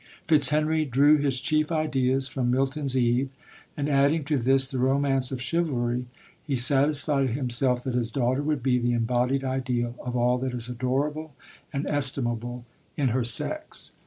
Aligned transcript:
Fitzhenry 0.27 0.83
drew 0.83 1.19
his 1.19 1.39
chief 1.39 1.71
ideas 1.71 2.27
from 2.27 2.49
Milton's 2.49 2.97
Eve, 2.97 3.29
and 3.77 3.87
adding 3.87 4.23
to 4.23 4.35
this 4.39 4.67
the 4.67 4.79
romance 4.79 5.31
of 5.31 5.39
chivalry, 5.39 6.07
he 6.43 6.55
satisfied 6.55 7.29
him 7.29 7.51
self 7.51 7.83
that 7.83 7.93
his 7.93 8.11
daughter 8.11 8.41
would 8.41 8.63
be 8.63 8.79
the 8.79 8.93
embodied 8.93 9.43
ideal 9.43 9.93
of 10.03 10.15
all 10.15 10.39
that 10.39 10.55
is 10.55 10.67
adorable 10.67 11.35
and 11.71 11.85
estimable 11.85 12.65
in 12.97 13.09
her 13.09 13.23
sex. 13.23 13.93